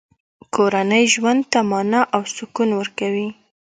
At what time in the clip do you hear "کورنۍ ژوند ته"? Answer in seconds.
0.55-1.59